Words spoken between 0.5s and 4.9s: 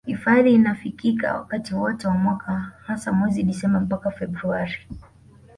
inafikika wakati wote wa mwaka hasa mwezi Disemba mpaka Februari